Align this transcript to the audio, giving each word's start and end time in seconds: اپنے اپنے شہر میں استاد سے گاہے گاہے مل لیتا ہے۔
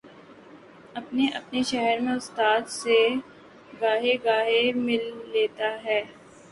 اپنے 0.95 1.27
اپنے 1.39 1.61
شہر 1.63 1.99
میں 1.99 2.13
استاد 2.13 2.61
سے 2.71 2.97
گاہے 3.81 4.15
گاہے 4.25 4.61
مل 4.77 5.03
لیتا 5.33 5.69
ہے۔ 5.85 6.01